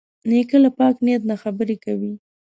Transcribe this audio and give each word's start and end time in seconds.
نیکه 0.29 0.57
له 0.63 0.69
پاک 0.77 0.95
نیت 1.05 1.21
نه 1.29 1.35
خبرې 1.43 1.75
کوي. 1.85 2.13